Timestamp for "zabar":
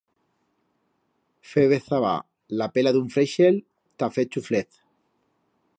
1.89-2.15